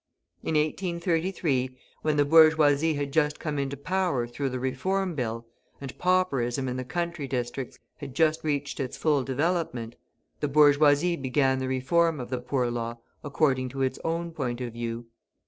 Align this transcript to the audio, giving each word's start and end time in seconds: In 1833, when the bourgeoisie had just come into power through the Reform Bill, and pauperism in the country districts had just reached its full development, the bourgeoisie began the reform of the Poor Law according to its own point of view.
In 0.41 0.55
1833, 0.55 1.77
when 2.01 2.17
the 2.17 2.25
bourgeoisie 2.25 2.95
had 2.95 3.13
just 3.13 3.39
come 3.39 3.59
into 3.59 3.77
power 3.77 4.25
through 4.25 4.49
the 4.49 4.59
Reform 4.59 5.13
Bill, 5.13 5.45
and 5.79 5.95
pauperism 5.99 6.67
in 6.67 6.75
the 6.75 6.83
country 6.83 7.27
districts 7.27 7.77
had 7.97 8.15
just 8.15 8.43
reached 8.43 8.79
its 8.79 8.97
full 8.97 9.23
development, 9.23 9.95
the 10.39 10.47
bourgeoisie 10.47 11.17
began 11.17 11.59
the 11.59 11.67
reform 11.67 12.19
of 12.19 12.31
the 12.31 12.39
Poor 12.39 12.71
Law 12.71 12.97
according 13.23 13.69
to 13.69 13.83
its 13.83 13.99
own 14.03 14.31
point 14.31 14.59
of 14.59 14.73
view. 14.73 15.05